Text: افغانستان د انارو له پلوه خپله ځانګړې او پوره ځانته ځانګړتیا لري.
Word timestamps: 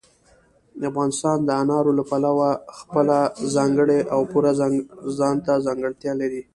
افغانستان 0.89 1.37
د 1.43 1.49
انارو 1.61 1.91
له 1.99 2.03
پلوه 2.09 2.49
خپله 2.77 3.17
ځانګړې 3.55 3.99
او 4.13 4.19
پوره 4.31 4.51
ځانته 5.19 5.53
ځانګړتیا 5.65 6.13
لري. 6.21 6.41